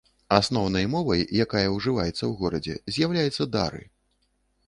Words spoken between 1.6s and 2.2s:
ўжываецца